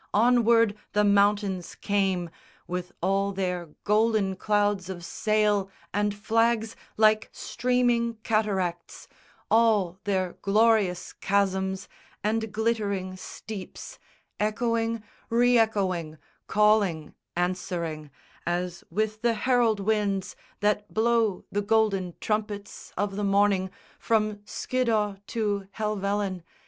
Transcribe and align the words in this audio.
Onward 0.15 0.75
the 0.93 1.03
mountains 1.03 1.75
came 1.75 2.31
With 2.65 2.91
all 3.03 3.33
their 3.33 3.69
golden 3.83 4.35
clouds 4.35 4.89
of 4.89 5.05
sail 5.05 5.69
and 5.93 6.15
flags 6.15 6.75
Like 6.97 7.29
streaming 7.31 8.15
cataracts; 8.23 9.07
all 9.51 9.99
their 10.05 10.37
glorious 10.41 11.13
chasms 11.13 11.87
And 12.23 12.51
glittering 12.51 13.15
steeps, 13.15 13.99
echoing, 14.39 15.03
re 15.29 15.59
echoing, 15.59 16.17
Calling, 16.47 17.13
answering, 17.35 18.09
as 18.43 18.83
with 18.89 19.21
the 19.21 19.35
herald 19.35 19.79
winds 19.79 20.35
That 20.61 20.91
blow 20.91 21.45
the 21.51 21.61
golden 21.61 22.15
trumpets 22.19 22.91
of 22.97 23.17
the 23.17 23.23
morning 23.23 23.69
From 23.99 24.39
Skiddaw 24.45 25.17
to 25.27 25.67
Helvellyn. 25.73 26.41